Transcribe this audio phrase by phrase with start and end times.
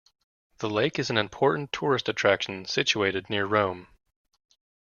[0.57, 3.85] The lake is an important tourist attraction situated near Rome.